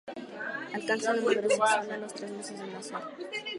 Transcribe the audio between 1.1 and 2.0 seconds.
la madurez sexual a